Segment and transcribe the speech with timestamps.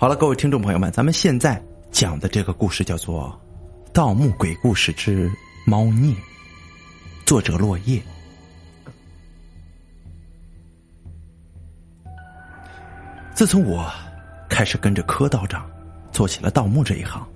[0.00, 3.36] 好了，各位听众朋友们，咱们现在讲的这个故事叫做
[3.90, 5.28] 《盗墓鬼故事之
[5.66, 6.14] 猫腻》，
[7.26, 8.00] 作者落叶。
[13.34, 13.90] 自从我
[14.48, 15.68] 开始跟着柯道长
[16.12, 17.28] 做起了盗墓这一行，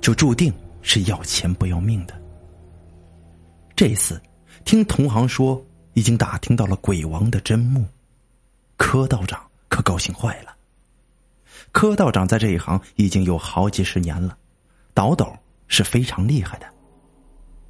[0.00, 2.14] 就注定是要钱不要命的。
[3.74, 4.22] 这一次，
[4.64, 5.60] 听同行说
[5.94, 7.84] 已经打听到了鬼王的真墓，
[8.76, 10.55] 柯道长可高兴坏了。
[11.72, 14.36] 柯道长在这一行已经有好几十年了，
[14.94, 15.30] 倒斗
[15.68, 16.66] 是非常厉害的。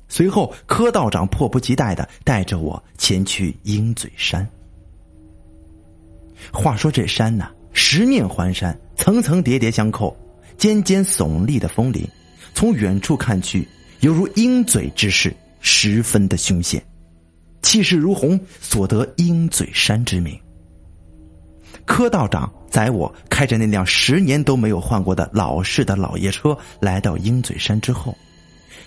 [0.09, 4.49] 随后，柯道长迫不及待的带着我前去鹰嘴山。
[6.53, 10.17] 话说这山呢，十面环山，层层叠叠相扣，
[10.57, 12.07] 尖尖耸立的峰林，
[12.55, 13.67] 从远处看去，
[14.01, 16.81] 犹如鹰嘴之势，十分的凶险，
[17.63, 20.39] 气势如虹，所得鹰嘴山之名。
[21.87, 28.15] 柯道长载我开着那辆十年都没有换过的老式的老爷车，来到鹰嘴山之后，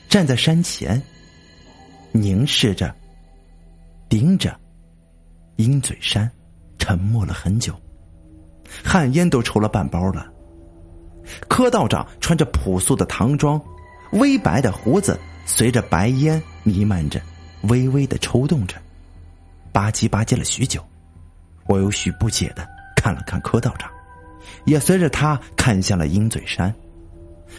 [0.10, 1.02] 站在山前，
[2.12, 2.94] 凝视着，
[4.10, 4.56] 盯着
[5.56, 6.30] 鹰嘴山，
[6.78, 7.74] 沉默了很久，
[8.84, 10.28] 旱烟都抽了半包了。
[11.48, 13.60] 柯道长穿着朴素的唐装，
[14.12, 17.20] 微白的胡子随着白烟弥漫着，
[17.64, 18.76] 微微的抽动着，
[19.72, 20.84] 吧唧吧唧了许久，
[21.66, 22.68] 我有许不解的。
[23.00, 23.90] 看了看柯道长，
[24.66, 26.74] 也随着他看向了鹰嘴山，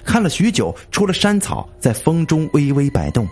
[0.05, 3.27] 看了许久，除了山草在风中微微摆动，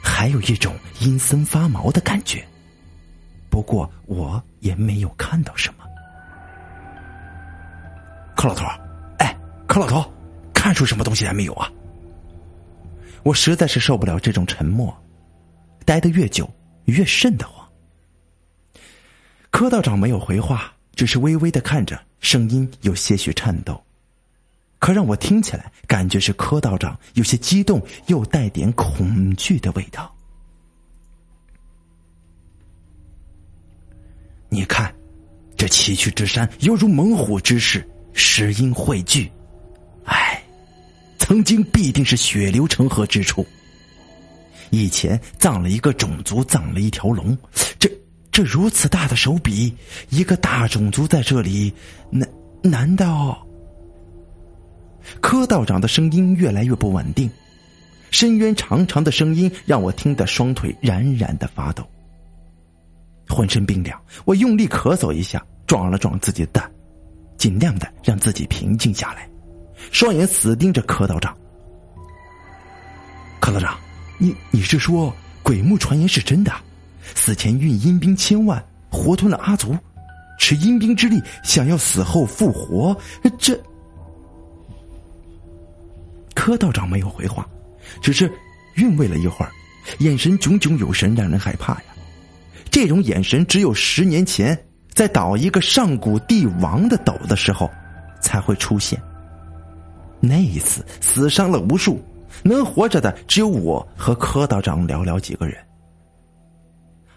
[0.00, 2.46] 还有一种阴森发毛的感觉。
[3.50, 5.84] 不过我也没有看到什么。
[8.36, 8.64] 柯老头，
[9.18, 10.08] 哎，柯老头，
[10.54, 11.68] 看出什么东西来没有啊？
[13.24, 14.96] 我实在是受不了这种沉默，
[15.84, 16.48] 待得越久
[16.84, 17.68] 越瘆得慌。
[19.50, 20.72] 柯道长没有回话。
[20.98, 23.80] 只是微微的看着，声音有些许颤抖，
[24.80, 30.12] 可让我听起来感觉是柯道长有些激动，又带点恐惧的味道。
[34.48, 34.92] 你看，
[35.56, 39.30] 这崎岖之山犹如猛虎之势，石英汇聚，
[40.04, 40.42] 唉，
[41.16, 43.46] 曾经必定是血流成河之处。
[44.70, 47.38] 以前葬了一个种族，葬了一条龙，
[47.78, 47.88] 这。
[48.38, 49.74] 这如此大的手笔，
[50.10, 51.74] 一个大种族在这里，
[52.08, 52.28] 难
[52.62, 53.44] 难道？
[55.20, 57.28] 柯道长的声音越来越不稳定，
[58.12, 61.84] 深渊长长的声音让我听得双腿冉冉的发抖，
[63.28, 64.00] 浑身冰凉。
[64.24, 66.70] 我用力咳嗽一下，壮了壮自己的胆，
[67.36, 69.28] 尽量的让自己平静下来，
[69.90, 71.36] 双眼死盯着柯道长。
[73.40, 73.76] 柯道长，
[74.16, 75.12] 你你是说
[75.42, 76.52] 鬼墓传言是真的？
[77.14, 79.76] 死前运阴兵千万，活吞了阿族，
[80.38, 82.96] 持阴兵之力，想要死后复活。
[83.38, 83.58] 这
[86.34, 87.46] 柯道长没有回话，
[88.00, 88.30] 只是
[88.76, 89.50] 韵味了一会儿，
[89.98, 91.84] 眼神炯炯有神，让人害怕呀。
[92.70, 94.56] 这种眼神只有十年前
[94.92, 97.68] 在倒一个上古帝王的斗的时候
[98.20, 99.00] 才会出现。
[100.20, 102.02] 那一次死伤了无数，
[102.42, 105.56] 能活着的只有我和柯道长寥寥几个人。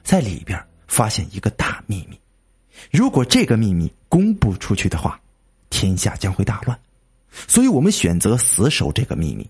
[0.04, 2.20] 在里边发现一个大秘密，
[2.92, 5.20] 如果这个秘密公布出去的话，
[5.70, 6.78] 天下将会大乱，
[7.48, 9.50] 所以我们选择死守这个秘密。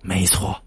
[0.00, 0.62] 没错，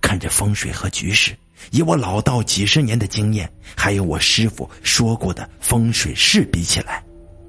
[0.00, 1.36] 看着风水和局势，
[1.70, 7.02] 以我老道几十年的经验，还有我师傅说过的风水事比起来，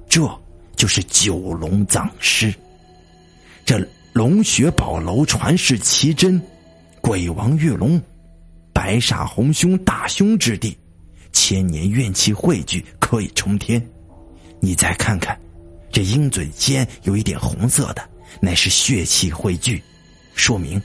[0.07, 0.22] 这
[0.75, 2.53] 就是九龙藏尸。
[3.66, 6.41] 这龙穴宝楼传世奇珍，
[7.01, 8.01] 鬼王玉龙。
[8.80, 10.78] 白煞红凶大凶之地，
[11.34, 13.86] 千年怨气汇聚，可以冲天。
[14.62, 15.38] 你再看看，
[15.92, 18.02] 这鹰嘴尖有一点红色的，
[18.40, 19.84] 乃是血气汇聚，
[20.34, 20.82] 说明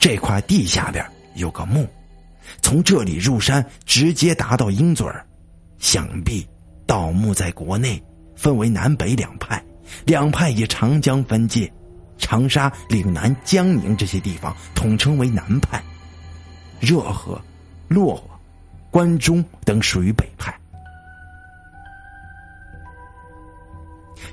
[0.00, 1.86] 这块地下边有个墓。
[2.62, 5.22] 从这里入山，直接达到鹰嘴儿。
[5.78, 6.48] 想必
[6.86, 8.02] 盗墓在国内
[8.34, 9.62] 分为南北两派，
[10.06, 11.70] 两派以长江分界，
[12.16, 15.78] 长沙、岭南、江宁这些地方统称为南派。
[16.84, 17.40] 热河、
[17.88, 18.22] 洛河、
[18.90, 20.54] 关中等属于北派。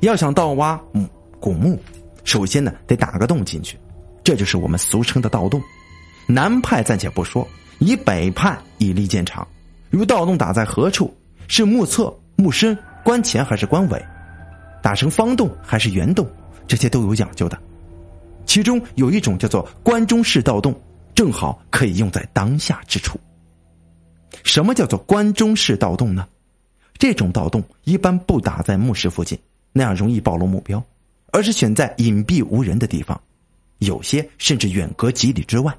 [0.01, 1.07] 要想盗挖墓
[1.39, 1.79] 古墓，
[2.25, 3.77] 首先呢得打个洞进去，
[4.23, 5.61] 这就是我们俗称的盗洞。
[6.27, 7.47] 南派暂且不说，
[7.79, 9.47] 以北派以立见长。
[9.89, 11.15] 如盗洞打在何处，
[11.47, 14.05] 是墓侧、墓深、棺前还是棺尾，
[14.81, 16.27] 打成方洞还是圆洞，
[16.67, 17.57] 这些都有讲究的。
[18.45, 20.73] 其中有一种叫做关中式盗洞。
[21.15, 23.19] 正好可以用在当下之处。
[24.43, 26.27] 什么叫做关中式盗洞呢？
[26.97, 29.37] 这种盗洞一般不打在墓室附近，
[29.71, 30.83] 那样容易暴露目标，
[31.31, 33.19] 而是选在隐蔽无人的地方，
[33.79, 35.75] 有些甚至远隔几里之外。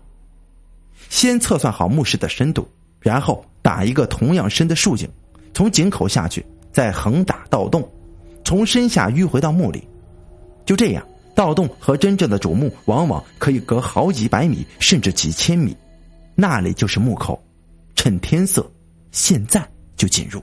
[1.09, 2.69] 先测算好墓室的深度，
[3.01, 5.09] 然后打一个同样深的竖井，
[5.55, 7.89] 从井口下去，再横打盗洞，
[8.45, 9.87] 从身下迂回到墓里。
[10.65, 15.77] 就这样，盗洞和真正的主墓往往可以隔好几百米，甚至几千米，
[16.35, 17.43] 那里就是墓口。
[17.95, 18.69] 趁天色，
[19.13, 20.43] 现在就进入。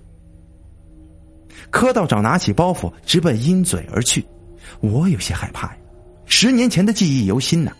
[1.69, 4.25] 柯道长拿起包袱，直奔鹰嘴而去。
[4.80, 5.77] 我有些害怕呀，
[6.25, 7.71] 十年前的记忆犹新呢。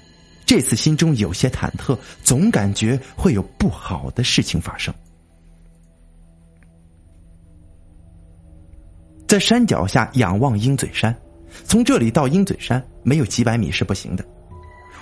[0.46, 4.94] 这次心中有些忐忑，总感觉会有不好的事情发生。
[9.28, 11.16] 在山脚下仰望鹰嘴山，
[11.64, 14.26] 从这里到鹰嘴山没有几百米是不行的。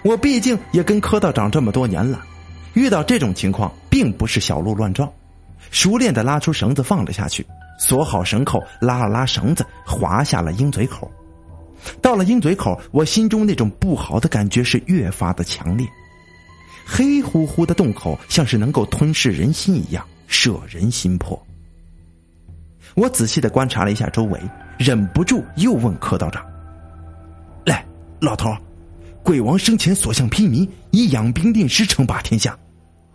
[0.04, 2.24] 我毕竟也跟柯道长这么多年了，
[2.74, 5.12] 遇到这种情况并不是小鹿乱撞，
[5.72, 7.46] 熟练的拉出绳子放了下去，
[7.80, 11.12] 锁好绳扣，拉了拉绳子，滑下了鹰嘴口。
[12.02, 15.88] 到了鹰嘴口，我心中那种不好的感觉是越发的强烈。
[16.86, 21.42] 黑乎乎的洞口像是能够吞噬人心一样，摄人心魄。
[22.96, 24.40] 我仔细的观察了一下周围，
[24.78, 26.46] 忍不住又问柯道长
[27.66, 27.86] ：“来，
[28.20, 28.56] 老头，
[29.24, 32.58] 鬼王生前所向披靡，以养兵定师称霸天下。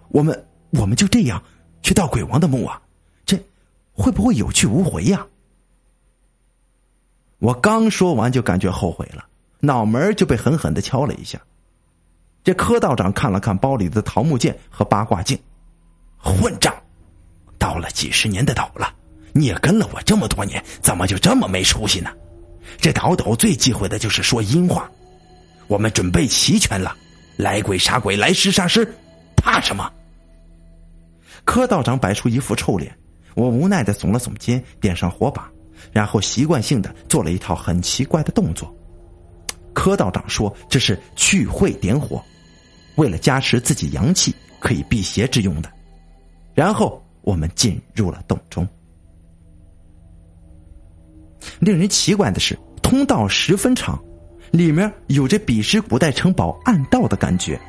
[0.09, 1.43] 我们我们就这样
[1.83, 2.83] 去盗鬼王的墓啊？
[3.25, 3.39] 这
[3.93, 5.27] 会不会有去无回呀？”
[7.39, 9.25] 我刚说完，就感觉后悔了，
[9.61, 11.41] 脑门就被狠狠的敲了一下。
[12.45, 15.39] 这柯道长看了看包里的桃木剑和八卦镜，
[16.19, 16.75] 混账！
[17.59, 18.93] 盗了几十年的斗了，
[19.33, 22.11] 你也跟了我这么多年，怎么就这么没出息呢？
[22.79, 24.91] 这倒斗最忌讳的就是说阴话。
[25.69, 26.95] 我们准备齐全了，
[27.37, 28.87] 来鬼杀鬼，来尸杀尸，
[29.37, 29.91] 怕什么？
[31.45, 32.97] 柯道长摆出一副臭脸，
[33.35, 35.51] 我无奈的耸了耸肩，点上火把。
[35.91, 38.73] 然后习惯性的做了一套很奇怪的动作。
[39.73, 42.23] 柯道长说：“这是去秽点火，
[42.97, 45.69] 为了加持自己阳气，可以辟邪之用的。”
[46.55, 48.69] 然后我们进入了洞中。
[51.61, 53.99] 令人奇怪的是，通道十分长，
[54.51, 57.61] 里面有着彼时古代城堡暗道的感觉，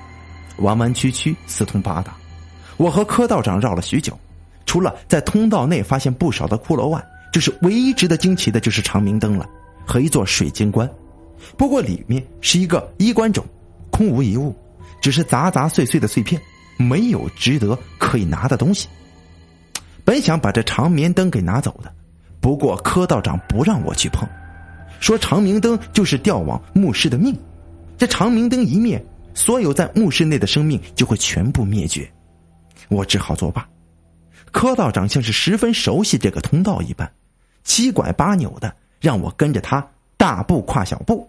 [0.58, 2.16] 弯弯曲曲，四通八达。
[2.78, 4.18] 我和柯道长绕了许久，
[4.66, 9.48] 除了在通道内发现不少的骷髅外，就是唯一值得惊奇的，就是长明灯了，
[9.86, 10.90] 和一座水晶棺。
[11.58, 13.44] 不过里面是一个衣冠冢，
[13.92, 14.56] 空无一物，
[15.02, 16.42] 只是杂杂碎碎的碎片，
[16.78, 18.88] 没有值得可以拿的东西。
[20.06, 21.94] 本想把这长明灯给拿走的，
[22.44, 24.28] 不过柯道长不让我去碰，
[25.00, 27.34] 说长明灯就是调往墓室的命，
[27.98, 29.02] 这长明灯一灭，
[29.34, 32.06] 所有在墓室内的生命就会全部灭绝。
[32.90, 33.66] 我只好作罢。
[34.52, 37.10] 柯道长像是十分熟悉这个通道一般。
[37.64, 39.88] 七拐八扭的，让我跟着他
[40.18, 41.26] 大步跨小步，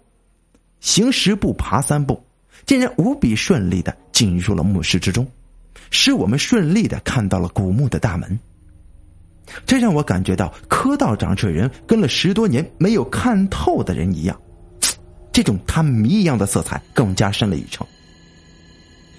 [0.80, 2.20] 行十步爬三步，
[2.66, 5.24] 竟然无比顺利的进入了墓室之中，
[5.92, 8.36] 使我们顺利的看到了古墓的大门。
[9.66, 14.40] 这让我感觉到柯道长这人跟了十多年没有看透的人一样，
[15.32, 17.86] 这种他谜一样的色彩更加深了一层，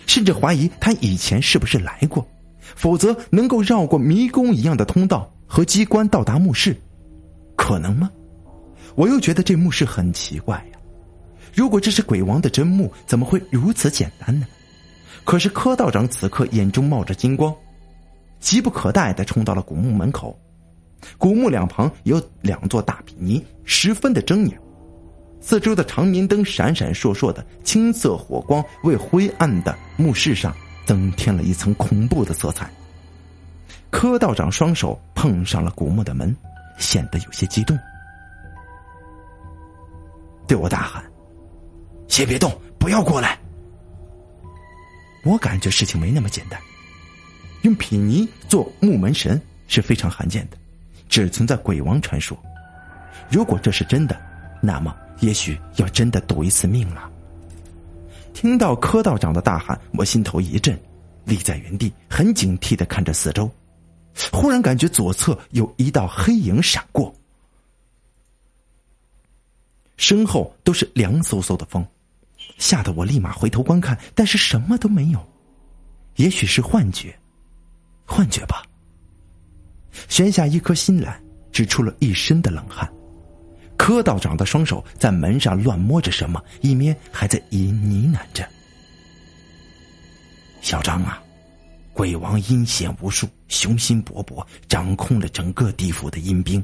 [0.08, 2.28] 甚至怀疑他以前是不是来过，
[2.76, 6.76] 否则能够绕过迷宫一样的通道和机关到达墓室。
[7.56, 8.10] 可能吗？
[8.96, 10.80] 我又觉得这墓室很奇怪呀。
[11.54, 14.46] 如果这是鬼王的真墓，怎么会如此简单呢？
[15.24, 17.54] 可是柯道长此刻眼中冒着金光，
[18.46, 20.40] 急不可待的冲到了古墓门口。
[21.18, 24.56] 古墓两旁有两座大比尼，十分的狰狞。
[25.42, 32.70] 四周的长明灯闪闪烁烁的青色火光，为灰暗的墓室上增添了一层恐怖的色彩。
[33.90, 36.34] 柯道长双手碰上了古墓的门。
[36.78, 37.80] 显得有些激动，
[40.46, 41.02] 对我大喊
[42.10, 43.40] ：“先别动，不要过来！”
[45.24, 46.60] 我感觉事情没那么简单。
[47.66, 50.58] 用品尼做木门神是非常罕见的，
[51.10, 52.38] 只存在鬼王传说。
[53.28, 54.16] 如果这是真的，
[54.62, 57.12] 那么也许要真的赌一次命了。
[58.36, 60.80] 听到柯道长的大喊，我心头一震，
[61.26, 63.50] 立在原地，很警惕的看着四周。
[64.32, 67.14] 忽然感觉左侧有一道黑影闪过，
[69.98, 71.84] 身后都是凉飕飕的风，
[72.60, 75.28] 吓得我立马回头观看，但是什么都没有。
[76.18, 77.18] 也许是幻觉，
[78.06, 78.64] 幻觉吧。
[80.08, 81.20] 悬下一颗心来，
[81.52, 82.90] 只出了一身的冷汗。
[83.78, 88.48] 柯道长的双手在门上乱摸着什么，一面还在隐呢喃着
[90.62, 91.22] ：“小张啊。”
[91.94, 96.62] 鬼王阴险无数，雄心勃勃，掌控了整个地府的阴兵。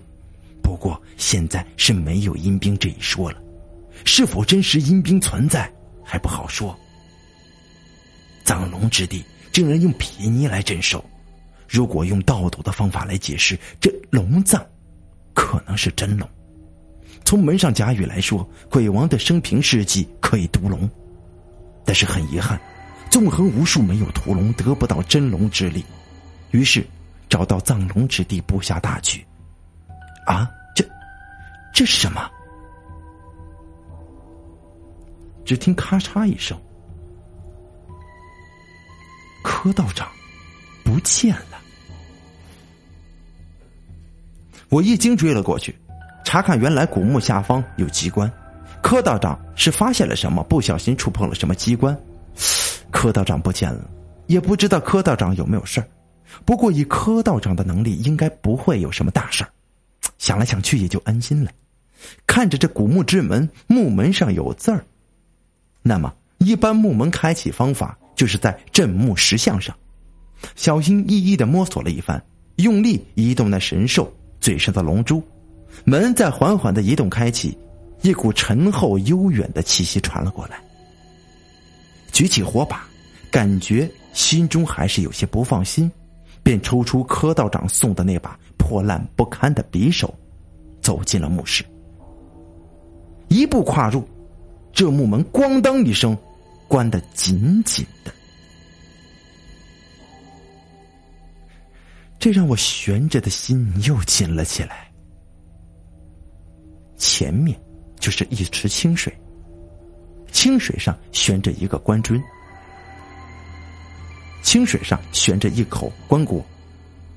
[0.61, 3.41] 不过现在是没有阴兵这一说了，
[4.03, 5.71] 是否真实阴兵存在
[6.03, 6.77] 还不好说。
[8.43, 11.03] 藏龙之地竟然用皮泥来镇守，
[11.71, 14.61] 如果用道斗的方法来解释，这龙藏
[15.33, 16.27] 可能是真龙。
[17.23, 20.89] 从门上甲语来说，鬼王的生平事迹可以屠龙，
[21.85, 22.59] 但是很遗憾，
[23.09, 25.85] 纵横无数没有屠龙，得不到真龙之力。
[26.51, 26.85] 于是
[27.29, 29.25] 找到藏龙之地布下大局。
[30.25, 30.85] 啊，这
[31.73, 32.29] 这是什么？
[35.45, 36.59] 只听咔嚓一声。
[39.41, 40.07] 柯道长
[40.83, 41.50] 不见了，
[44.71, 45.75] 我一惊追了过去，
[46.23, 48.31] 查看原来古墓下方有机关，
[48.81, 51.95] 柯道长是发现了什么，不小心触碰了什么机关，
[52.89, 53.89] 柯道长不见了，
[54.27, 55.87] 也不知道柯道长有没有事儿，
[56.45, 59.49] 不过以柯道长的能力，应该不会有什么大事儿，
[60.17, 61.51] 想来想去也就安心了。
[62.25, 64.85] 看着这古墓之门，木门上有字儿，
[65.81, 67.97] 那么一般木门开启方法。
[68.13, 69.75] 就是在镇墓石像上，
[70.55, 72.23] 小心翼翼的摸索了一番，
[72.57, 75.23] 用力移动那神兽嘴上的龙珠，
[75.85, 77.57] 门在缓缓的移动开启，
[78.01, 80.61] 一股沉厚悠远的气息传了过来。
[82.11, 82.83] 举起火把，
[83.31, 85.89] 感觉心中还是有些不放心，
[86.43, 90.13] 便抽出柯道长送的那把破烂不堪的匕首，
[90.81, 91.63] 走进了墓室。
[93.29, 94.03] 一步跨入，
[94.73, 96.17] 这木门咣当一声。
[96.67, 98.13] 关得紧紧的，
[102.21, 104.87] 这让我悬着的心又紧了起来。
[106.95, 107.59] 前面
[107.99, 109.11] 就是一池清水，
[110.31, 112.21] 清水上悬着一个棺尊，
[114.43, 116.43] 清水上悬着一口棺椁，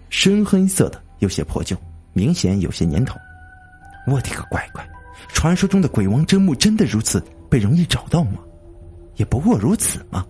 [0.08, 1.76] 深黑色的，有些破旧，
[2.14, 3.14] 明显有些年头。
[4.06, 4.82] 我的个乖乖！
[5.28, 8.40] 传说中的鬼王真墓真的如此被容易找到吗？
[9.16, 10.26] 也不过如此嘛。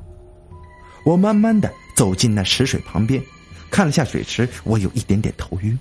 [1.06, 3.22] 我慢慢的走进那池水旁边，
[3.74, 5.76] 看了下水池，我有一点点头晕，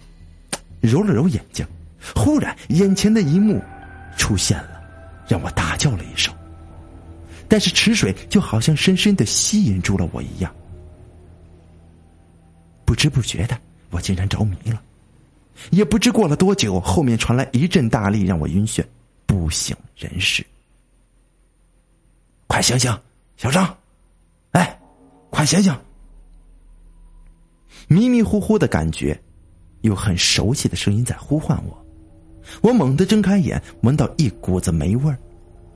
[0.81, 1.63] 揉了揉眼睛，
[2.15, 3.61] 忽然眼前的一幕
[4.17, 4.81] 出现了，
[5.27, 6.33] 让我大叫了一声。
[7.47, 10.51] 但是池水就好像深深的吸引住了我一样，
[12.83, 13.55] 不知不觉的，
[13.91, 14.81] 我竟然着迷了。
[15.69, 18.83] 也不知过了多久，后面传来一阵大力，让我晕眩，
[19.27, 20.43] 不省人事。
[22.47, 22.91] 快醒醒，
[23.37, 23.77] 小张！
[24.53, 24.79] 哎，
[25.29, 25.71] 快醒醒！
[27.93, 29.15] 迷迷糊糊的感觉，
[29.81, 31.85] 有很熟悉的声音在呼唤我。
[32.61, 35.17] 我猛地睁开眼，闻到一股子霉味儿，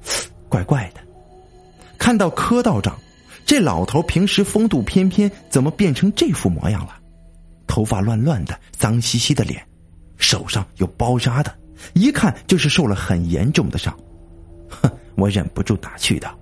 [0.50, 1.01] 怪怪的。
[2.00, 2.97] 看到柯道长，
[3.45, 6.97] 这老头平时风度翩翩，怎么变成这副模样了？
[7.67, 9.63] 头发乱乱的，脏兮兮的脸，
[10.17, 11.53] 手上有包扎的，
[11.93, 13.95] 一看就是受了很严重的伤。
[14.67, 16.36] 哼，我忍不住打趣道。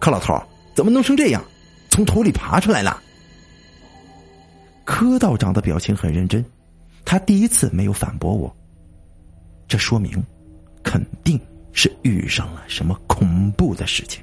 [0.00, 0.42] 柯老头
[0.74, 1.44] 怎么弄成这样？
[1.90, 3.02] 从土里爬出来了。
[4.86, 6.42] 柯道长的表情很认真，
[7.04, 8.56] 他第一次没有反驳我。
[9.68, 10.24] 这说明，
[10.82, 11.38] 肯定
[11.72, 14.22] 是遇上了什么恐怖的事情。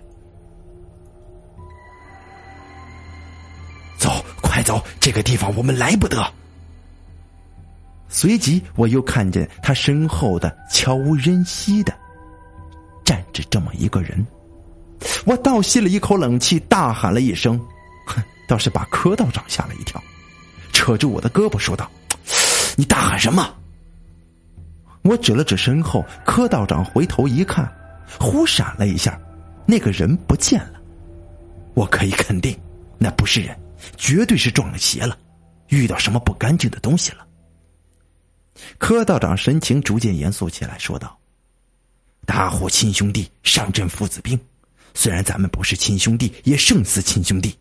[3.98, 4.10] 走，
[4.42, 4.82] 快走！
[5.00, 6.26] 这个地方我们来不得。
[8.08, 11.94] 随即，我又看见他身后的悄无人息的
[13.04, 14.26] 站着这么一个人。
[15.26, 17.60] 我倒吸了一口冷气，大喊了一声，
[18.08, 20.02] 哼，倒是把柯道长吓了一跳，
[20.74, 21.90] 扯住我的胳膊说道
[22.76, 23.56] ：“你大喊什么？”
[25.04, 27.72] 我指了指身后，柯道长回头一看，
[28.20, 29.18] 忽闪了一下，
[29.66, 30.82] 那个人不见了。
[31.74, 32.60] 我可以肯定，
[32.98, 33.58] 那不是人，
[33.98, 35.18] 绝对是撞了邪了，
[35.70, 37.26] 遇到什么不干净的东西了。
[38.78, 41.18] 柯道长神情逐渐严肃起来，说道
[42.26, 44.40] ：“大伙亲兄弟上阵父子兵。”
[44.96, 47.58] 虽然咱们不是亲兄弟，也胜似亲兄弟。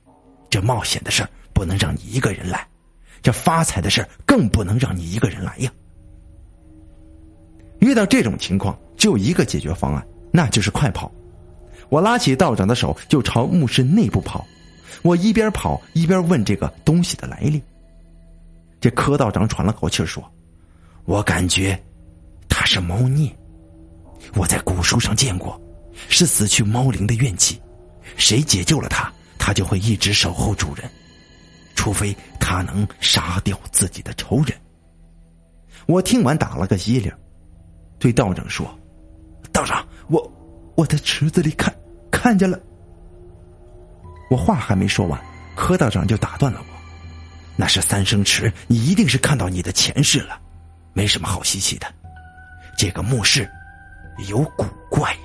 [0.51, 2.69] 这冒险的事儿不能让你一个人来，
[3.23, 5.73] 这发财的事更不能让你一个人来呀。
[7.79, 11.11] 遇到这种情况，只有一个解决方案，那就是快跑。
[11.89, 14.45] 我拉起道长的手，就朝墓室内部跑。
[15.03, 17.63] 我一边跑一边问这个东西的来历。
[18.81, 20.23] 这柯道长喘了口气说
[21.05, 21.81] ：“我感觉
[22.49, 23.35] 他是猫腻，
[24.35, 25.61] 我在古书上见过。”
[26.09, 27.61] 是死去猫灵的怨气，
[28.17, 30.91] 谁解救了他，他就会一直守候主人，
[31.75, 34.57] 除非他能杀掉自己的仇人。
[35.87, 37.13] 我听完打了个激灵，
[37.99, 38.67] 对道长说
[39.53, 40.33] ：“道长，我
[40.77, 41.75] 我在池子里看
[42.11, 42.59] 看见了。”
[44.31, 45.21] 我话还没说完，
[45.57, 46.67] 柯道长就打断了我
[47.57, 50.41] ：“那是三生池，你一定是看到你的前世了，
[50.93, 51.87] 没什么好稀奇的。
[52.79, 53.49] 这个墓室
[54.29, 55.21] 有古怪呀。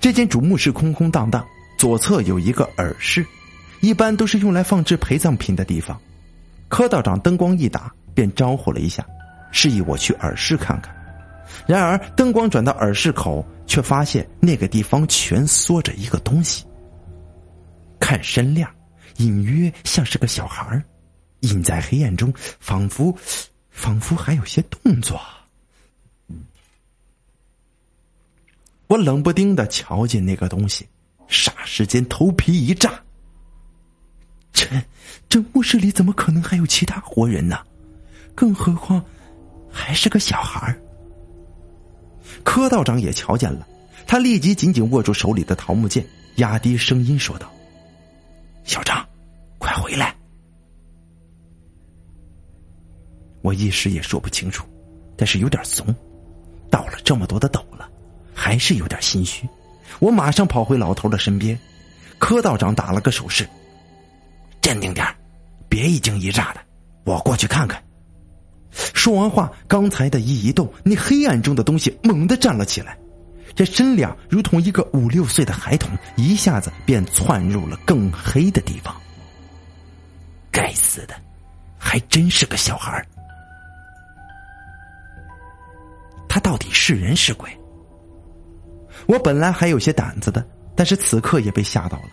[0.00, 3.24] 这间主墓室空空荡荡，左侧有一个耳室，
[3.80, 6.00] 一般都是用来放置陪葬品的地方。
[6.68, 9.06] 柯道长灯光一打，便招呼了一下，
[9.52, 10.94] 示意我去耳室看看。
[11.66, 16.64] 然而灯光转到耳室口，却发现那个地方蜷缩着一个东西。
[18.00, 18.70] 看身量，
[19.18, 20.82] 隐约像是个小孩
[21.40, 23.16] 隐在黑暗中，仿佛，
[23.70, 25.20] 仿佛还有些动作。
[28.88, 30.86] 我冷不丁的瞧见那个东西，
[31.28, 33.02] 霎时间头皮一炸。
[34.52, 34.66] 这
[35.28, 37.58] 这墓室里怎么可能还有其他活人呢？
[38.34, 39.04] 更何况
[39.70, 40.80] 还是个小孩儿
[42.44, 43.66] 柯道长也瞧见了，
[44.06, 46.06] 他立即紧紧握住手里的桃木剑，
[46.36, 47.50] 压低声音说道
[48.64, 49.06] ：“小张，
[49.58, 50.14] 快回来！”
[53.42, 54.66] 我一时也说不清楚，
[55.16, 55.94] 但是有点怂。
[56.70, 57.88] 到了这么多的斗了，
[58.34, 59.48] 还是有点心虚。
[59.98, 61.58] 我马上跑回老头的身边，
[62.18, 63.48] 柯道长打了个手势。
[64.60, 65.06] 镇定点
[65.68, 66.60] 别一惊一乍的，
[67.04, 67.82] 我过去看看。
[68.72, 72.98] 说完话，刚才的一移动，那黑暗中的东西猛地站了起来，
[73.54, 78.94] 这身量如同一个五六岁的孩童，一下子便窜入了更黑的地方。
[80.50, 81.14] 该死的，
[81.78, 83.02] 还真是个小孩
[86.28, 87.50] 他到底是人是鬼？
[89.04, 92.08] 我本来还有些胆子的，但是此刻也被吓到了，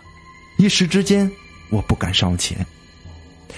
[0.58, 1.30] 一时之间。
[1.70, 2.64] 我不敢上前。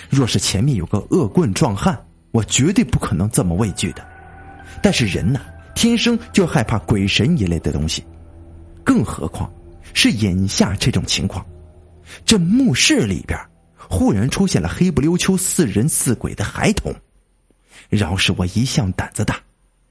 [0.09, 1.99] 若是前面有个恶棍壮汉，
[2.30, 4.06] 我绝对不可能这么畏惧的。
[4.83, 5.40] 但是人呐，
[5.75, 8.02] 天生就害怕鬼神一类的东西，
[8.85, 9.52] 更何况
[9.92, 11.45] 是眼下这种情况。
[12.25, 13.38] 这墓室里边
[13.76, 16.95] 忽然出现了黑不溜秋、似人似鬼的孩童，
[17.90, 19.38] 饶是我一向胆子大，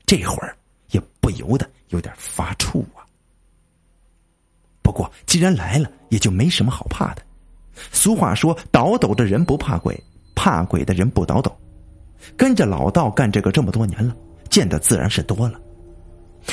[0.06, 0.58] 这会儿
[0.92, 3.05] 也不由得有点发怵啊。
[4.86, 7.24] 不过既然来了，也就没什么好怕的。
[7.92, 10.00] 俗话说：“倒斗的人不怕鬼，
[10.36, 11.52] 怕鬼的人不倒斗。”
[12.38, 14.16] 跟着老道干这个这么多年了，
[14.48, 15.60] 见的自然是多了。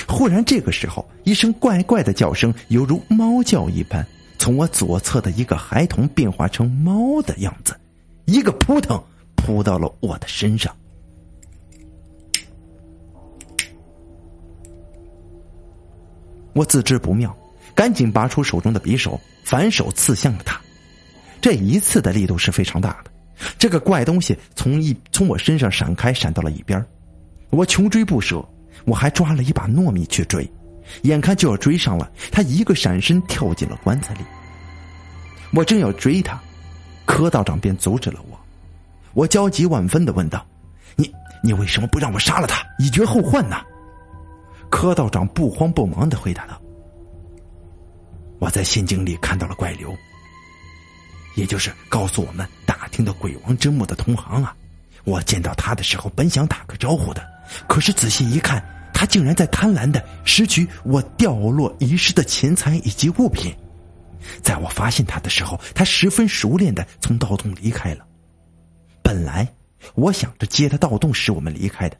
[0.08, 4.06] 忽然这个时候，一声怪怪的叫声，犹如猫叫一般，
[4.38, 7.78] 从我左侧的一个孩童变化成猫的样子，
[8.24, 8.98] 一个扑腾
[9.36, 10.74] 扑到了我的身上。
[16.54, 17.34] 我自知不妙，
[17.74, 20.60] 赶紧拔出手中的匕首，反手刺向了他。
[21.40, 23.10] 这一次的力度是非常大的，
[23.58, 26.84] 这个怪东西从一从我身上闪开，闪到了一边
[27.50, 28.46] 我穷追不舍，
[28.84, 30.48] 我还抓了一把糯米去追，
[31.02, 34.20] 眼看就要追上了，他一个闪身跳进了棺材里。
[35.52, 36.40] 我正要追他，
[37.04, 38.38] 柯道长便阻止了我。
[39.12, 40.46] 我焦急万分的问道
[40.96, 43.56] ：“你你为什么不让我杀了他，以绝后患呢？”
[44.70, 46.58] 柯道长不慌不忙的回答道
[48.42, 49.96] ：“我在仙境里看到了怪流。”
[51.36, 54.52] 也就是告诉我们打听的鬼王之墓的同行啊，
[55.04, 57.24] 我见到他的时候，本想打个招呼的，
[57.68, 58.60] 可是仔细一看，
[58.92, 63.54] 他竟然在贪婪的拾取我掉落遗失的钱财以及物品。
[64.42, 68.04] 在我发现他的时候，他十分熟练的从盗洞离开了。
[69.02, 69.48] 本来
[69.94, 71.96] 我想着接他盗洞使我们离开的，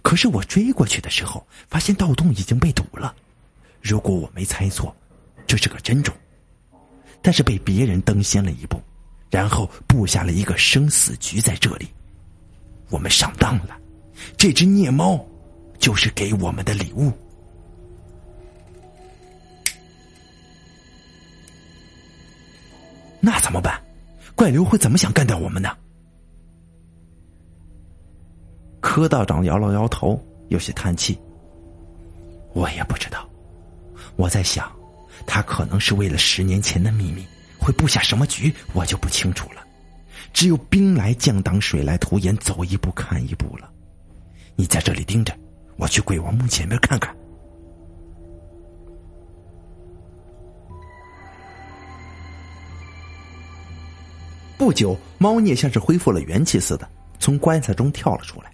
[0.00, 3.14] 可是我追过去的时候，发现盗洞已经被堵了。
[3.80, 4.94] 如果我没猜错，
[5.46, 6.14] 这是个真种。
[7.20, 8.80] 但是被别人登先了一步，
[9.30, 11.88] 然后布下了一个生死局在这里，
[12.90, 13.78] 我们上当了。
[14.36, 15.24] 这只孽猫
[15.78, 17.12] 就是给我们的礼物。
[23.20, 23.80] 那怎么办？
[24.34, 25.76] 怪流会怎么想干掉我们呢？
[28.80, 31.16] 柯道长摇了摇头，有些叹气。
[32.52, 33.28] 我也不知道，
[34.16, 34.81] 我在想。
[35.26, 37.26] 他可能是为了十年前的秘密，
[37.58, 39.62] 会布下什么局，我就不清楚了。
[40.32, 43.70] 只有兵来将挡，水来土掩，走一步看一步了。
[44.56, 45.34] 你在这里盯着，
[45.76, 47.14] 我去鬼王墓前面看看。
[54.56, 58.50] 不久，猫孽像是恢复了元气似的，从棺材中跳了出来。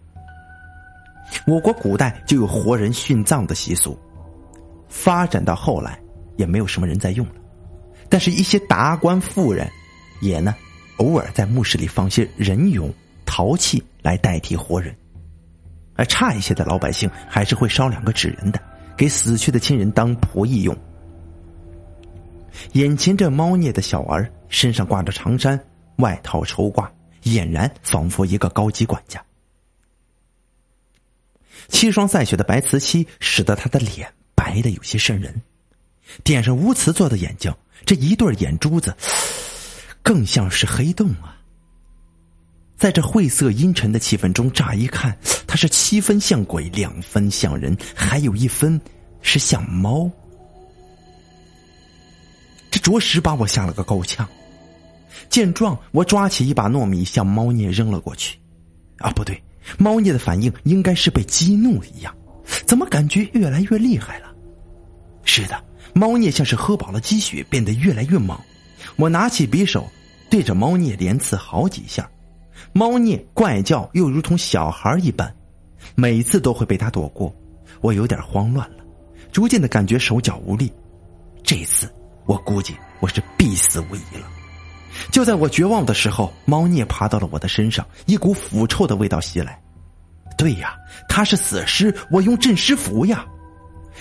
[1.47, 3.99] 我国古代就有活人殉葬的习俗，
[4.88, 6.01] 发展到后来。
[6.38, 7.35] 也没有什么人在用了，
[8.09, 9.68] 但是，一些达官富人
[10.22, 10.55] 也呢，
[10.96, 12.90] 偶尔在墓室里放些人俑、
[13.27, 14.96] 陶器来代替活人，
[15.94, 18.62] 而差一些的老百姓还是会烧两个纸人的，
[18.96, 20.74] 给死去的亲人当仆役用。
[22.72, 25.61] 眼前这猫腻的小儿身上挂着长衫，
[25.96, 26.88] 外套绸褂，
[27.24, 29.22] 俨然仿佛一个高级管家。
[31.66, 35.42] 七霜赛雪的白瓷漆使得他的脸白的有些瘆人，
[36.25, 37.53] 点上无瓷做的眼睛，
[37.85, 38.94] 这一对眼珠子
[40.03, 41.37] 更像是黑洞啊！
[42.77, 45.16] 在这晦涩阴沉的气氛中，乍一看，
[45.47, 48.81] 他是七分像鬼，两分像人，还有一分
[49.21, 50.11] 是像猫。
[52.71, 54.29] 这着实把我吓了个够呛。
[55.29, 58.38] 见状，我抓起一把糯米向猫聂扔了过去。
[58.99, 59.42] 啊，不对，
[59.77, 62.16] 猫聂的反应应该是被激怒了一样，
[62.66, 64.33] 怎么感觉越来越厉害了？
[65.25, 65.62] 是的，
[65.99, 68.39] 猫聂像是喝饱了鸡血，变得越来越猛。
[68.95, 69.91] 我拿起匕首，
[70.31, 72.09] 对着猫聂连刺好几下。
[72.73, 75.35] 猫聂怪叫，又如同小孩一般，
[75.97, 77.35] 每次都会被他躲过。
[77.81, 78.85] 我有点慌乱了，
[79.33, 80.73] 逐渐的感觉手脚无力。
[81.43, 81.93] 这次
[82.27, 84.29] 我估计我是必死无疑了。
[85.11, 89.61] 就在我绝望的时候，猫聂爬到了我的身上，一股腐臭的味道袭来。
[90.37, 90.77] 对呀，
[91.09, 93.27] 他是死尸，我用镇尸符呀！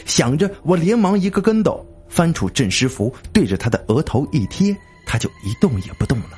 [0.05, 6.37] 想着，我连忙一个跟斗，翻出镇尸符，对着他的额头一贴，他就一动也不动了。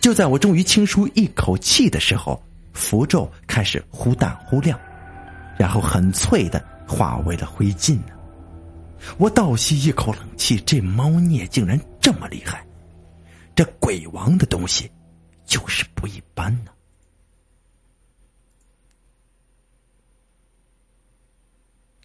[0.00, 2.40] 就在我终于轻舒一口气的时候，
[2.72, 4.78] 符咒开始忽淡忽亮，
[5.58, 8.12] 然后很脆的化为了灰烬呢。
[9.16, 12.64] 我倒吸一口冷气，这猫孽竟然这么厉害，
[13.54, 14.90] 这鬼王的东西
[15.44, 16.70] 就是不一般呢。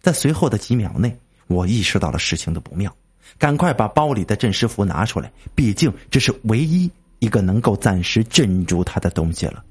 [0.04, 2.94] 在随后的几秒内，我意识到了事情的不妙，
[3.38, 6.88] 赶快把包里的镇尸符拿出来，毕竟这是唯一。
[7.20, 9.64] 一个能够暂时镇住他的东西了。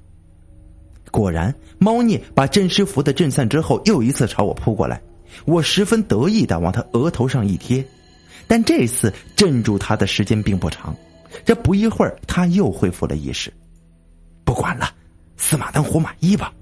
[1.12, 5.00] 果然，猫聂把镇尸符的震散之后，又一次朝我扑过来。
[5.44, 7.84] 我十分得意的往他额头上一贴，
[8.48, 10.96] 但这次镇住他的时间并不长。
[11.44, 13.52] 这不一会儿，他又恢复了意识。
[14.42, 14.90] 不管了，
[15.36, 16.52] 死马当活马医吧，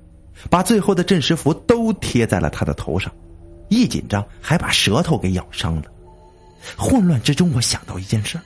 [0.51, 3.11] 把最后的镇尸符都贴在了他的头上。
[3.69, 5.85] 一紧张，还把舌头给咬伤了。
[6.77, 8.39] 混乱之中，我想到一件事。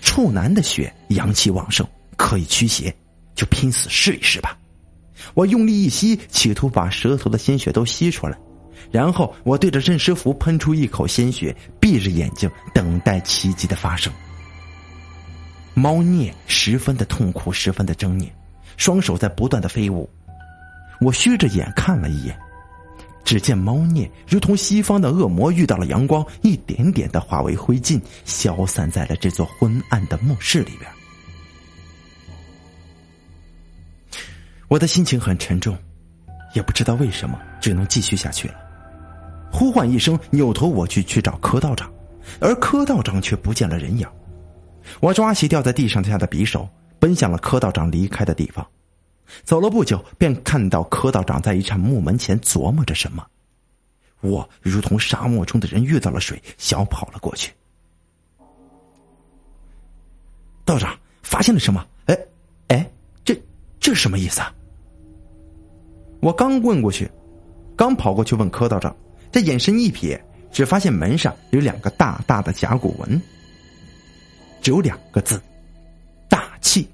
[0.00, 2.94] 处男的血阳气旺盛，可以驱邪，
[3.34, 4.56] 就拼死试一试吧。
[5.34, 8.38] 我用力一吸，企图把舌头的鲜血都吸出来，
[8.90, 14.12] 然后我对着镇尸符喷出一口鲜血，闭着眼睛等待奇迹的发生。
[15.74, 18.30] 猫孽十分的痛苦，十分的狰狞，
[18.76, 20.08] 双手在不断的飞舞。
[21.00, 22.38] 我虚着眼看了一眼。
[23.26, 30.88] 只见猫孽如同西方的恶魔遇到了阳光，一点点的化为灰烬，消散在了这座昏暗的墓室里边。
[34.68, 35.76] 我的心情很沉重，
[36.54, 38.54] 也不知道为什么，只能继续下去了。
[39.52, 41.92] 呼唤一声，扭头我去去找柯道长，
[42.40, 44.06] 而柯道长却不见了人影。
[45.00, 46.68] 我抓起掉在地上下的匕首，
[47.00, 48.64] 奔向了柯道长离开的地方。
[49.44, 53.26] 走了不久，便看到柯道长在一扇木门前琢磨着什么。
[54.20, 57.52] 我如同沙漠中的人遇到了水，小跑了过去。
[60.64, 61.86] 道长发现了什么？
[62.06, 62.18] 哎，
[62.68, 62.90] 哎，
[63.24, 63.40] 这
[63.78, 64.52] 这什么意思啊？
[66.20, 67.08] 我刚问过去，
[67.76, 68.96] 刚跑过去问柯道长，
[69.30, 73.20] 这眼神一瞥，只发现门上有两个大大的甲骨文，
[74.60, 75.40] 只有两个字：
[76.28, 76.88] 大气。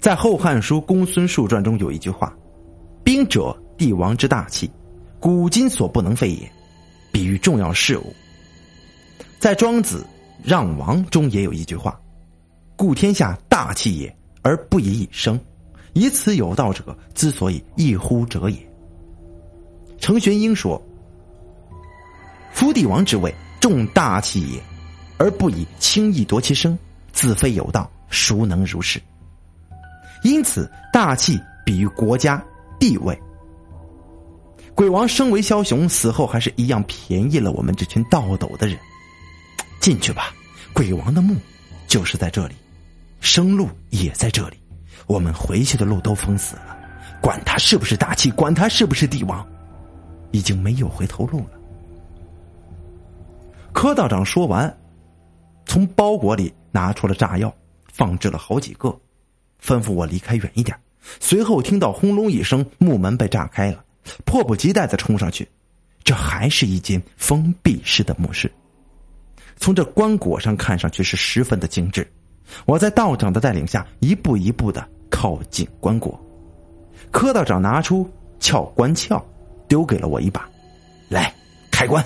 [0.00, 2.34] 在《后汉书·公孙述传》中有一句话
[3.04, 4.70] ：“兵者，帝王之大器，
[5.20, 6.50] 古今所不能废也。”
[7.12, 8.14] 比喻重要事物。
[9.38, 9.98] 在《庄子·
[10.42, 12.00] 让王》中也有一句话
[12.76, 15.38] ：“故天下大器也，而不以以生。
[15.92, 18.56] 以此有道者，之所以异乎者也。”
[20.00, 20.80] 程玄英说
[22.54, 24.62] ：“夫帝王之位，重大器也，
[25.18, 26.78] 而不以轻易夺其生，
[27.12, 28.98] 自非有道，孰能如是？”
[30.22, 32.42] 因此，大气比喻国家
[32.78, 33.18] 地位。
[34.74, 38.78] 鬼王生为枭雄，死后还是一样便宜了我们这群倒斗的人。
[39.80, 40.32] 进去吧，
[40.72, 41.36] 鬼王的墓
[41.86, 42.54] 就是在这里，
[43.20, 44.58] 生路也在这里，
[45.06, 46.76] 我们回去的路都封死了。
[47.20, 49.46] 管他是不是大气，管他是不是帝王，
[50.30, 51.58] 已经没有回头路了。
[53.72, 54.74] 柯道长说完，
[55.64, 57.52] 从包裹里拿出了炸药，
[57.92, 58.98] 放置了好几个。
[59.62, 60.76] 吩咐我离开远一点，
[61.20, 63.84] 随后听到轰隆一声，木门被炸开了，
[64.24, 65.48] 迫不及待的冲上去。
[66.02, 68.50] 这还是一间封闭式的墓室，
[69.56, 72.10] 从这棺椁上看上去是十分的精致。
[72.64, 76.18] 我在道长的带领下，一步一步的靠近棺椁。
[77.10, 78.08] 柯道长拿出
[78.40, 79.24] 撬棺撬，
[79.68, 80.48] 丢给了我一把，
[81.08, 81.32] 来
[81.70, 82.04] 开棺。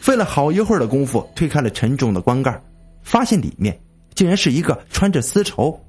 [0.00, 2.60] 费了好一会儿的功夫，推开了沉重的棺盖，
[3.02, 3.80] 发现里面
[4.14, 5.80] 竟然是一个穿着丝绸。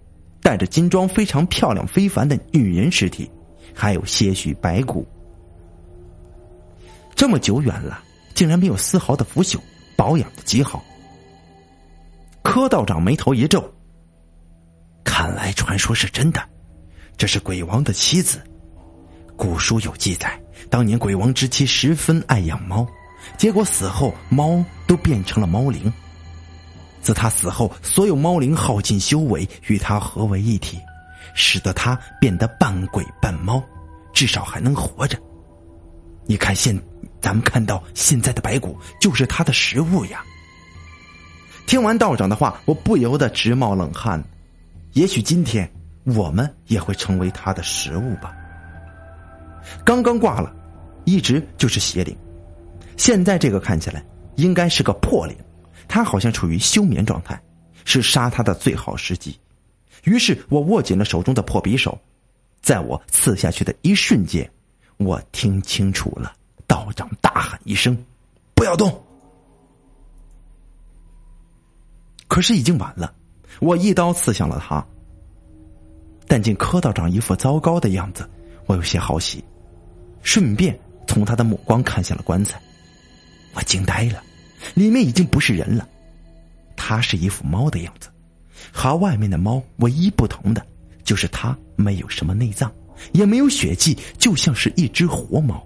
[0.43, 3.32] 带着金装非常漂亮非凡的女人尸体，
[3.73, 5.08] 还有些许白骨。
[7.15, 8.03] 这么久远了，
[8.36, 9.58] 竟然没有丝毫的腐朽，
[9.95, 10.84] 保养的极好。
[12.41, 13.63] 柯道长眉头一皱，
[15.03, 16.41] 看来传说是真的，
[17.15, 18.41] 这是鬼王的妻子。
[19.38, 22.86] 古书有记载，当年鬼王之妻十分爱养猫，
[23.38, 25.91] 结果死后猫都变成了猫灵。
[27.03, 30.79] 自他死后，所有猫灵耗尽修为，与他合为一体，
[31.35, 33.61] 使得他变得半鬼半猫，
[34.13, 35.19] 至少还能活着。
[36.25, 36.81] 你看现，
[37.19, 40.23] 咱们看到现在的白骨就是他的食物呀。
[41.67, 44.23] 听完道长的话，我不由得直冒冷汗。
[44.93, 45.69] 也许今天
[46.05, 48.33] 我们也会成为他的食物吧。
[49.83, 50.53] 刚刚挂了，
[51.03, 52.15] 一直就是邪灵，
[52.95, 54.01] 现在这个看起来
[54.35, 55.35] 应该是个破灵。
[55.87, 57.41] 他好像处于休眠状态，
[57.85, 59.37] 是杀他的最好时机。
[60.03, 61.97] 于是我握紧了手中的破匕首，
[62.61, 64.49] 在我刺下去的一瞬间，
[64.97, 66.35] 我听清楚了
[66.67, 67.97] 道长大喊一声
[68.55, 69.03] ：“不要动！”
[72.27, 73.13] 可是已经晚了，
[73.59, 74.83] 我一刀刺向了他。
[76.27, 78.27] 但见柯道长一副糟糕的样子，
[78.65, 79.43] 我有些好奇，
[80.23, 82.59] 顺便从他的目光看向了棺材，
[83.53, 84.23] 我惊呆了。
[84.73, 85.88] 里面已经不是人了，
[86.76, 88.10] 它是一副猫的样子，
[88.71, 90.65] 和外面的猫唯一不同的
[91.04, 92.71] 就是它没有什么内脏，
[93.12, 95.65] 也没有血迹，就像是一只活猫。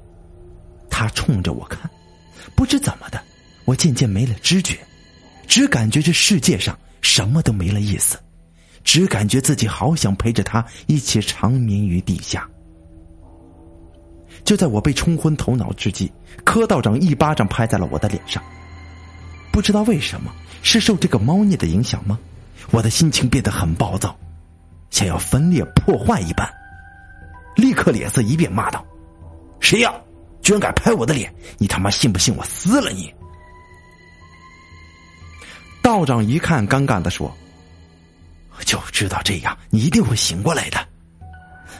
[0.90, 1.90] 它冲着我看，
[2.56, 3.22] 不知怎么的，
[3.66, 4.78] 我渐渐没了知觉，
[5.48, 8.18] 只感觉这世界上什么都没了意思，
[8.84, 12.50] 只感觉自己好想陪着它一起长眠于地下。
[14.44, 16.12] 就在我被冲昏头脑之际，
[16.44, 18.42] 柯道长一巴掌拍在了我的脸上。
[19.58, 22.20] 不知道为什么是受这个猫腻的影响吗？
[22.70, 24.16] 我的心情变得很暴躁，
[24.92, 26.48] 想要分裂破坏一般，
[27.56, 28.86] 立刻脸色一变，骂道
[29.60, 29.92] ：“谁呀？
[30.44, 31.34] 居然敢拍我的脸！
[31.58, 33.12] 你他妈信不信我撕了你？”
[35.82, 37.36] 道长一看，尴尬的说
[38.64, 40.78] ：“就知道这样，你一定会醒过来的。”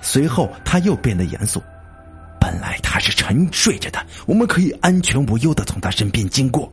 [0.02, 1.62] 随后他又变得严肃
[2.42, 6.68] ：“本来他是沉睡着的，我们可以安全无忧的从他身边经过。”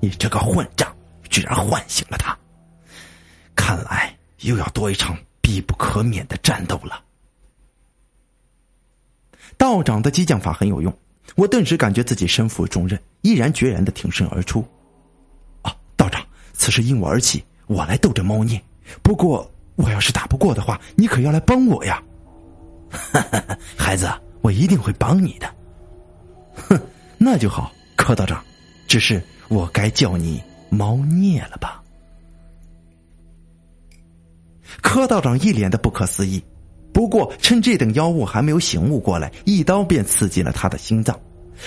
[0.00, 0.94] 你这个混账，
[1.28, 2.36] 居然唤醒了他！
[3.54, 7.04] 看来又要多一场必不可免的战斗了。
[9.58, 10.96] 道长的激将法很有用，
[11.36, 14.66] 我顿时感觉自己身负重任，毅然决然的挺身而出。
[15.60, 18.58] 啊，道长，此事因我而起，我来斗这猫腻。
[19.02, 22.02] 不过我要是打不过的话，你可要来帮我呀！
[22.90, 24.10] 哈 哈孩子，
[24.40, 25.54] 我一定会帮你的。
[26.54, 26.80] 哼，
[27.18, 28.42] 那就好，柯道长。
[28.88, 29.22] 只是。
[29.50, 31.82] 我该叫你猫孽了吧？
[34.80, 36.40] 柯道长一脸的不可思议，
[36.92, 41.18] 不过趁这等妖物还没有醒悟过来，一刀便刺进了他的心脏，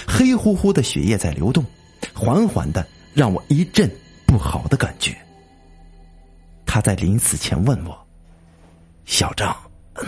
[0.07, 1.65] 黑乎乎的血液在流动，
[2.13, 3.91] 缓缓的让我一阵
[4.25, 5.13] 不好的感觉。
[6.65, 8.07] 他在临死前问我
[9.03, 9.53] ：“小张，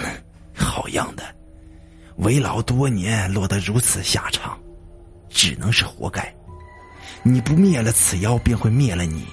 [0.55, 1.23] 好样的，
[2.15, 4.57] 为老多年，落得如此下场，
[5.29, 6.33] 只能是活该。”
[7.27, 9.25] 你不灭了此妖，便会灭了你。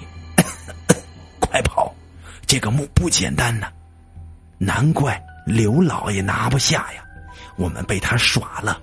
[1.39, 1.93] 快跑！
[2.47, 3.67] 这个墓不简单呐，
[4.57, 7.05] 难怪刘老爷拿不下呀。
[7.55, 8.81] 我们被他耍了，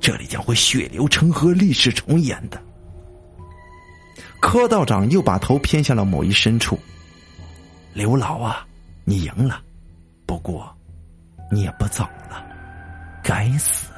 [0.00, 2.58] 这里将会血流成河，历史重演的。
[4.40, 6.78] 柯道长又把头偏向了某一深处。
[7.92, 8.66] 刘老啊，
[9.04, 9.60] 你赢了，
[10.24, 10.74] 不过
[11.52, 12.42] 你也不早了，
[13.22, 13.88] 该死。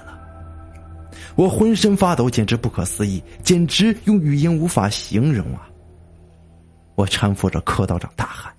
[1.39, 5.69] 我浑身发抖，简直不可思议，简直用语言无法形容啊！
[6.97, 8.53] 我搀扶着柯道长大喊：“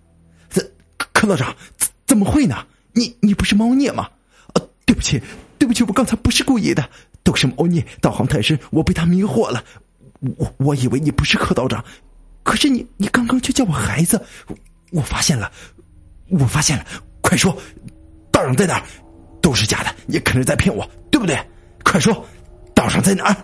[0.48, 0.66] 怎，
[0.96, 2.66] 柯道长，怎怎么会呢？
[2.94, 4.10] 你你不是猫腻吗？
[4.54, 5.22] 啊，对不起，
[5.58, 6.90] 对不起，我刚才不是故意的，
[7.22, 9.62] 都是猫腻，道行太深，我被他迷惑了。
[10.38, 11.84] 我我以为你不是柯道长，
[12.44, 14.24] 可是你你刚刚却叫我孩子，
[14.94, 15.52] 我发现了，
[16.30, 16.86] 我发现了，
[17.20, 17.52] 快说，
[18.32, 18.84] 道长在哪儿？
[19.42, 21.38] 都是假的，你肯定在骗我，对不对？
[21.84, 22.26] 快说！”
[22.80, 23.36] 道上在哪儿？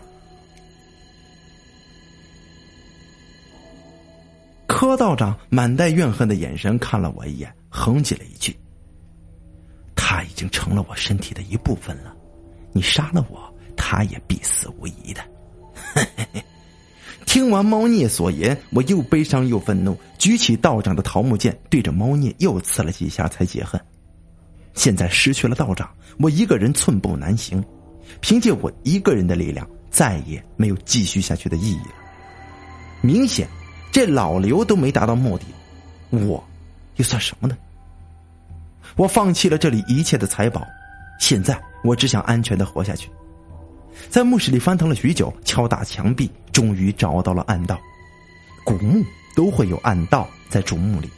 [4.65, 8.57] 柯道长满带怨恨的眼神看了我一眼，哼唧了一句
[9.93, 12.15] ：“他已经成了我身体的一部分了，
[12.71, 15.21] 你杀了我，他也必死无疑的。”
[17.27, 23.79] 听完猫聂所言，我又悲伤又愤怒，举起道长的桃木剑，对着猫聂又刺了几下，才解恨。
[24.75, 27.61] 现在失去了道长，我一个人寸步难行。
[28.21, 31.93] 凭借我一个人的力量，再也没有继续下去的意义了。
[33.01, 33.47] 明显，
[33.91, 35.45] 这老刘都没达到目的，
[36.09, 36.43] 我
[36.95, 37.57] 又算什么呢？
[38.95, 40.65] 我放弃了这里一切的财宝，
[41.19, 43.09] 现在我只想安全的活下去。
[44.09, 47.79] 在墓室里翻腾了许久，敲打墙壁，终于找到了暗道。
[48.63, 49.03] 古墓
[49.35, 51.09] 都会有暗道在主墓里。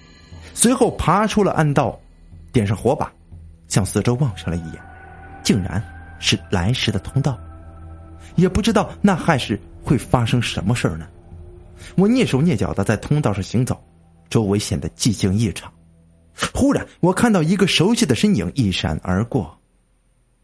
[0.54, 1.97] 随后爬出了暗道，
[2.52, 3.12] 点上火把，
[3.67, 4.82] 向四周望上了一眼，
[5.43, 5.84] 竟然
[6.19, 7.38] 是来时的通道。
[8.36, 11.08] 也不知道那害时会发生什么事儿呢？
[11.95, 13.82] 我蹑手蹑脚的在通道上行走，
[14.30, 15.71] 周围显得寂静异常。
[16.53, 19.58] 忽然，我看到一个熟悉的身影一闪而过。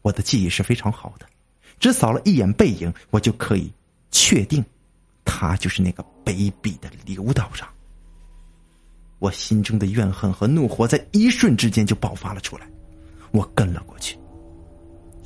[0.02, 1.26] 我的记忆是非常好的，
[1.78, 3.72] 只扫了一眼背影，我就可以
[4.10, 4.64] 确定，
[5.24, 7.68] 他就是那个卑鄙的刘道长。
[9.20, 12.66] 我心中的怨恨和怒火在一瞬之间就爆发了出来。
[13.30, 14.18] 我跟了过去，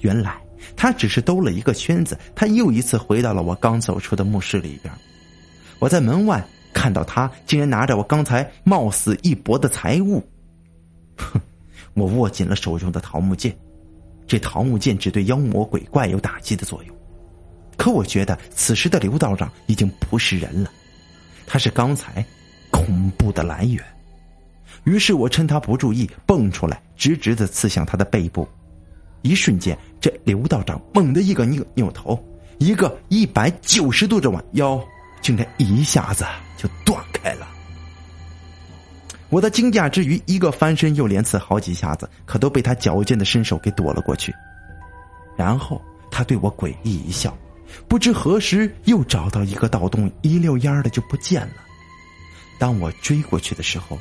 [0.01, 0.41] 原来
[0.77, 4.93] 他只是兜了一个圈子，他又一次回到了我刚走出的墓室里边。
[5.79, 10.23] 我在门外看到他，竟然拿着我刚才冒死一搏的财物。
[11.17, 11.41] 哼！
[11.95, 13.57] 我握紧了手中的桃木剑，
[14.27, 16.97] 这桃木剑只对妖魔鬼怪有打击的作用。
[17.77, 20.71] 可我觉得此时的刘道长已经不是人了，
[21.47, 22.25] 他是刚才
[22.71, 23.83] 恐怖的来源。
[24.85, 28.47] 于是我趁他不注意，蹦出来，直直的刺向他的背部。
[29.23, 32.23] 一瞬间，这刘道长猛地一个扭扭头，
[32.59, 34.83] 一个一百九十度的弯腰，
[35.21, 36.25] 竟然一下子
[36.57, 37.47] 就断开了。
[39.31, 44.35] 我的惊讶之余，一个翻身又连刺好几下子，可都被他矫健的身手给躲了过去。
[45.37, 47.37] 然后他对我诡异一笑，
[47.87, 51.55] 不知何时又找到一个盗洞，一溜烟的就不见了。
[52.59, 53.99] 当我追过去的时候，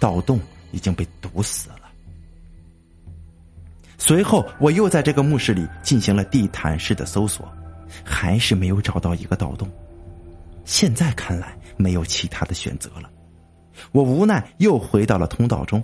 [0.00, 0.40] 盗洞
[0.72, 1.85] 已经被堵死了。
[3.98, 7.50] 随后我又在这个墓室里进行了地毯式的搜索，
[8.04, 9.70] 还是没有找到一个盗洞。
[10.64, 13.10] 现在看来，没有其他的选择了。
[13.92, 15.82] 我无奈又回到了通道中，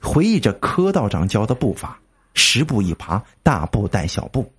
[0.00, 1.98] 回忆着柯道长教的步伐，
[2.34, 4.50] 十步一爬，大步带小步，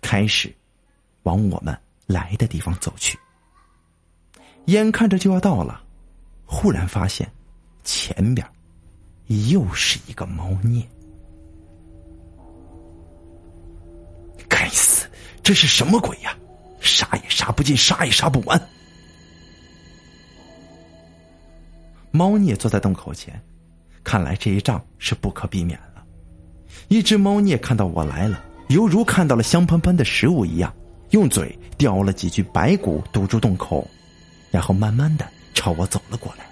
[0.00, 0.52] 开始
[1.22, 3.18] 往我们来的地方走去。
[4.66, 5.82] 眼看着就要到了，
[6.44, 7.30] 忽然发现
[7.84, 8.46] 前边
[9.50, 10.86] 又是一个猫腻。
[15.42, 16.36] 这是什么鬼呀？
[16.80, 18.60] 杀也杀不尽，杀也杀不完。
[22.10, 23.40] 猫孽坐在洞口前，
[24.04, 26.04] 看来这一仗是不可避免了。
[26.88, 30.72] 一只猫孽看到我来了，犹如看到了香喷喷的食物一样，
[31.10, 33.88] 用嘴叼了几具白骨堵住洞口，
[34.50, 36.46] 然后慢慢的朝我走了过来。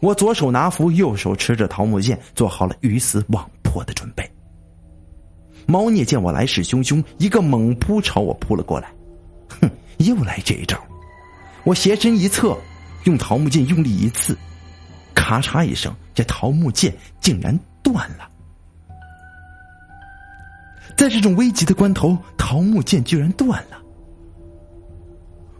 [0.00, 4.28] 我左手拿符，右手持着桃木剑，做好了鱼死网破的准备。
[5.66, 8.88] 猫孽见我来势汹汹，一个猛扑朝我扑了过来。
[9.60, 10.78] 哼，又来这一招！
[11.64, 12.56] 我斜身一侧，
[13.04, 14.36] 用桃木剑用力一刺。
[15.14, 18.28] 咔嚓一声，这桃木剑竟然断了。
[20.96, 23.82] 在这种危急的关头，桃木剑居然断了。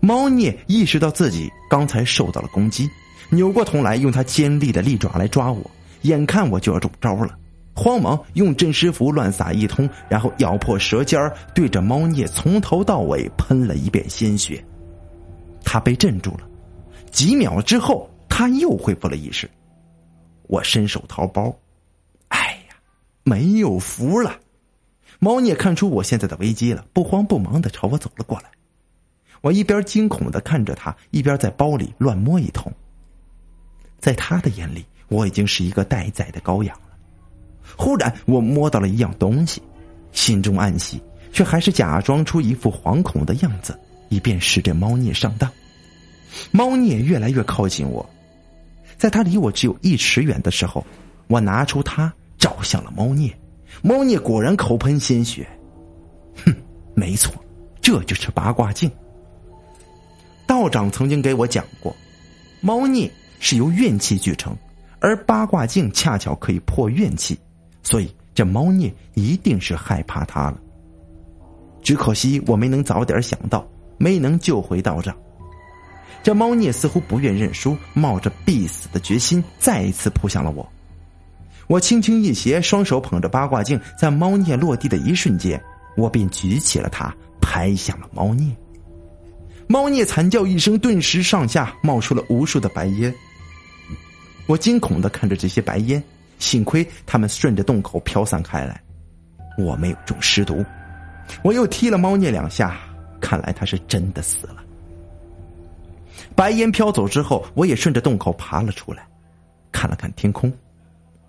[0.00, 2.88] 猫孽意识到自己刚才受到了攻击，
[3.28, 5.68] 扭过头来，用他尖利的利爪来抓我。
[6.02, 7.36] 眼看我就要中招了，
[7.76, 14.64] 慌忙用镇尸符乱撒一通，然后咬破舌尖对着猫孽从头到尾喷了一遍鲜血。
[15.62, 16.48] 他被镇住了，
[17.12, 18.10] 几秒之后。
[18.28, 19.48] 他又恢复了意识，
[20.42, 21.56] 我伸手掏包，
[22.28, 22.76] 哎呀，
[23.22, 24.38] 没有符了。
[25.18, 28.50] 猫聂看出我现在的危机了，不慌不忙的朝我走了过来。
[29.40, 32.70] 我一边惊恐的看着他，一边在包里乱摸一通。
[33.98, 36.78] 在他的眼里，我已经是一个待宰的羔羊。
[37.76, 39.62] 忽然，我摸到了一样东西，
[40.12, 41.02] 心中暗喜，
[41.32, 45.50] 却还是假装出一副惶恐的样子，以便使这猫聂上当。
[46.50, 48.08] 猫聂越来越靠近我。
[48.98, 50.86] 在他离我只有一尺远的时候，
[51.26, 53.36] 我拿出它照向了猫孽，
[53.82, 55.46] 猫孽果然口喷鲜血。
[56.44, 56.54] 哼，
[56.94, 57.34] 没错，
[57.82, 58.90] 这就是八卦镜。
[60.46, 61.94] 道长曾经给我讲过，
[62.60, 64.56] 猫腻是由怨气聚成，
[65.00, 67.38] 而八卦镜恰巧可以破怨气，
[67.86, 70.58] 所以这猫孽一定是害怕他了。
[71.84, 73.64] 只可惜我没能早点想到，
[73.96, 75.16] 没能救回道长。
[76.20, 80.68] 这猫孽似乎不愿认输，冒着必死的决心，再一次扑向了我。
[81.68, 85.62] 我轻轻一斜，双手捧着八卦镜，在猫孽落地的一瞬间，
[85.96, 88.52] 我便举起了它，拍向了猫孽。
[89.68, 93.14] 猫孽惨叫一声，顿时上下冒出了无数的白烟。
[94.46, 96.02] 我惊恐的看着这些白烟，
[96.38, 98.80] 幸亏他们顺着洞口飘散开来，
[99.58, 100.64] 我没有中尸毒。
[101.42, 102.78] 我又踢了猫腻两下，
[103.20, 104.62] 看来他是真的死了。
[106.34, 109.06] 白烟飘走之后，我也顺着洞口爬了出来，
[109.72, 110.52] 看了看天空，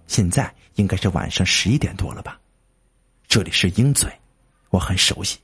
[0.06, 2.40] 现在应该是晚上十一点多了吧？
[3.28, 4.12] 这里是鹰嘴，
[4.70, 5.40] 我很熟悉。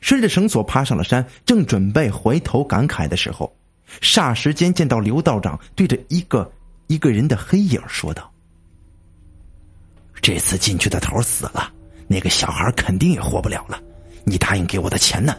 [0.00, 3.54] 顺着绳索爬上了山，正准备回头感慨的时候，
[4.00, 6.50] 霎时间见到刘道长对着一个
[6.86, 8.31] 一个人的黑影说道
[10.22, 11.70] ：“这次进去的头死了，
[12.06, 13.78] 那个小孩肯定也活不了了。
[14.24, 15.36] 你答应给我的钱呢？”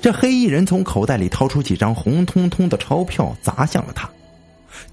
[0.00, 4.08] 这黑衣人从口袋里掏出几张红彤彤的钞票，砸向了他。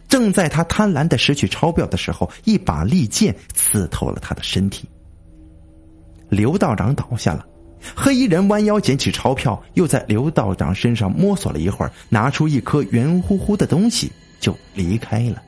[0.08, 4.88] 正在他贪婪的拾取钞票的时候，一把利剑刺透了他的身体。
[6.30, 7.46] 刘道长倒下了，
[7.96, 15.42] 黑衣人弯腰捡起钞票，又在刘道长身上摸索了一会儿，拿出一颗圆乎乎的东西就离开了。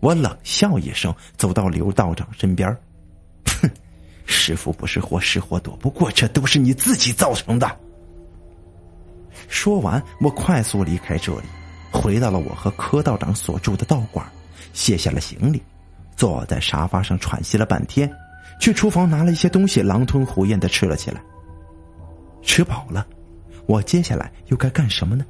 [0.00, 2.68] 我冷笑一声，走到刘道长身边，
[3.60, 3.68] 哼，
[4.26, 7.78] 师傅不是祸，是祸躲不过，这都是你自己造成的。
[9.48, 11.46] 说完，我快速离开这里。
[11.90, 14.24] 回到了我和柯道长所住的道馆，
[14.74, 15.62] 卸下了行李，
[16.16, 18.12] 坐在沙发上喘息了半天，
[18.60, 21.20] 去厨房拿了一些东西，狼吞虎咽的吃了起来。
[22.42, 23.06] 吃饱了，
[23.66, 25.24] 我接下来又该干什么呢？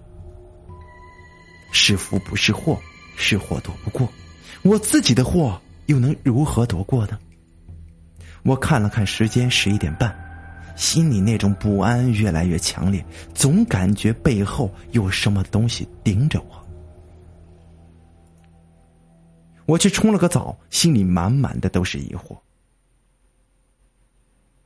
[1.71, 2.77] 是福不是祸，
[3.17, 4.09] 是祸躲不过，
[4.63, 7.19] 我自己的祸又能如何躲过呢？
[8.43, 10.17] 我看了看时间，十一点半。
[10.77, 13.05] 心里那种不安越来越强烈，
[13.35, 16.67] 总感觉背后有什么东西盯着我。
[19.67, 22.39] 我去冲了个澡，心里满满的都是疑惑。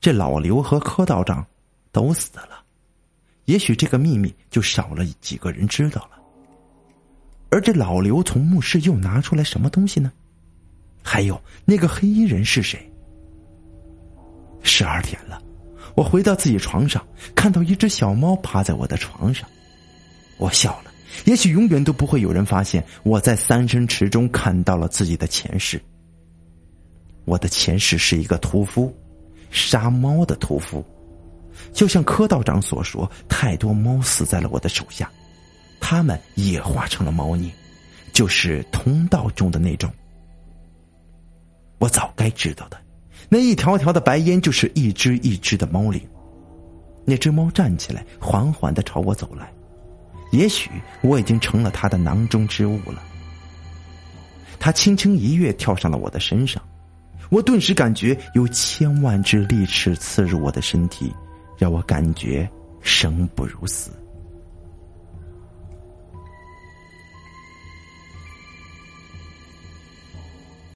[0.03, 1.47] 这老刘和柯道长
[1.91, 2.63] 都死了，
[3.47, 6.22] 也许这个秘密就少了几个人知道了。
[7.53, 10.11] 而这老刘从墓室又拿出来什么东西呢？
[11.03, 12.91] 还有那个黑衣人是谁？
[14.63, 15.39] 十二点了。
[15.95, 19.47] 我回到自己床上，看到一只小猫趴在我的床上，
[20.39, 20.91] 我笑了。
[21.27, 25.79] 也许永远都不会有人发现我在三生池中看到了自己的前世。
[27.27, 28.97] 我的前世是一个屠夫，
[29.51, 30.83] 杀猫的屠夫。
[31.75, 35.11] 就像柯道长所说，太多猫死在了我的手下，
[35.83, 37.53] 他们也化成了猫腻，
[38.13, 39.93] 就是通道中的那种。
[41.79, 42.81] 我早该知道的。
[43.29, 46.01] 那一条条的白烟，就是一只一只的猫灵。
[47.05, 49.53] 那只猫站起来，缓缓的朝我走来。
[50.31, 50.71] 也许
[51.03, 53.03] 我已经成了它的囊中之物了。
[54.61, 56.63] 它轻轻一跃，跳上了我的身上。
[57.29, 61.13] 我顿时感觉有千万只利齿刺入我的身体，
[61.59, 62.49] 让我感觉
[62.83, 63.91] 生不如死。